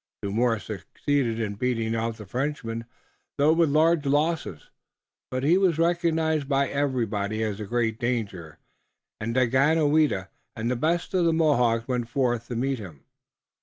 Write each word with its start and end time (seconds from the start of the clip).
Two 0.23 0.31
more 0.31 0.57
succeeded 0.57 1.39
in 1.39 1.53
beating 1.53 1.93
off 1.95 2.17
the 2.17 2.25
Frenchman, 2.25 2.85
though 3.37 3.53
with 3.53 3.69
large 3.69 4.03
loss, 4.07 4.47
but 5.29 5.43
he 5.43 5.59
was 5.59 5.77
recognized 5.77 6.49
by 6.49 6.69
everybody 6.69 7.43
as 7.43 7.59
a 7.59 7.65
great 7.67 7.99
danger, 7.99 8.57
and 9.19 9.35
Daganoweda 9.35 10.29
and 10.55 10.71
the 10.71 10.75
best 10.75 11.13
of 11.13 11.25
the 11.25 11.33
Mohawks 11.33 11.87
went 11.87 12.09
forth 12.09 12.47
to 12.47 12.55
meet 12.55 12.79
him. 12.79 13.03